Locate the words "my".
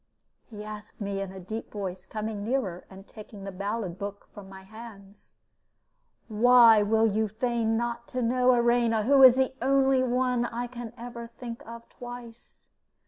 4.49-4.63